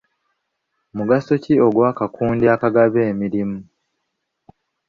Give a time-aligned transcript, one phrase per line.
[0.95, 3.59] Mugaso ki ogw'akakundi akagaba emirimu?